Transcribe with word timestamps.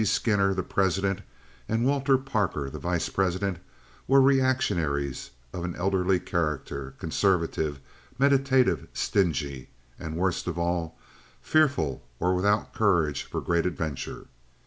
Skinner, 0.03 0.51
the 0.55 0.63
president, 0.63 1.21
and 1.69 1.85
Walter 1.85 2.17
Parker, 2.17 2.71
the 2.71 2.79
vice 2.79 3.07
president, 3.07 3.59
were 4.07 4.19
reactionaries 4.19 5.29
of 5.53 5.63
an 5.63 5.75
elderly 5.75 6.19
character, 6.19 6.95
conservative, 6.97 7.79
meditative, 8.17 8.87
stingy, 8.93 9.69
and, 9.99 10.15
worst 10.17 10.47
of 10.47 10.57
all, 10.57 10.97
fearful 11.39 12.01
or 12.19 12.33
without 12.33 12.73
courage 12.73 13.25
for 13.25 13.41
great 13.41 13.67
adventure. 13.67 14.25